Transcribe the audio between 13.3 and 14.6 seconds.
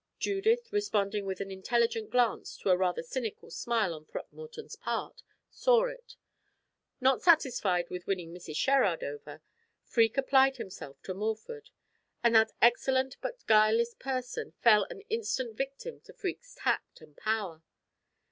guileless person